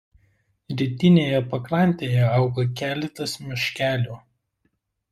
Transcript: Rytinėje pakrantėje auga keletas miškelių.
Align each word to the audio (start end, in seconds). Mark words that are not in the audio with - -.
Rytinėje 0.79 1.43
pakrantėje 1.51 2.25
auga 2.39 2.67
keletas 2.83 3.39
miškelių. 3.47 4.21